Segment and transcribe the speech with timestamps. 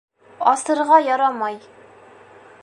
[0.51, 1.61] Асырға ярамай.